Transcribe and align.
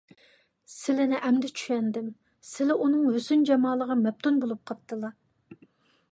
سىلىنى 0.75 1.17
ئەمدى 1.27 1.49
چۈشەندىم، 1.59 2.07
سىلى 2.51 2.77
ئۇنىڭ 2.85 3.03
ھۆسن- 3.09 3.43
جامالىغا 3.49 3.97
مەپتۇن 3.99 4.39
بولۇپ 4.45 4.63
قاپتىلا. 4.71 5.13